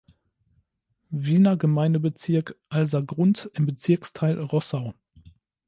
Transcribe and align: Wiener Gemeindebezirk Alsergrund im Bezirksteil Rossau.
Wiener 1.11 1.57
Gemeindebezirk 1.57 2.55
Alsergrund 2.69 3.51
im 3.53 3.67
Bezirksteil 3.67 4.39
Rossau. 4.41 4.95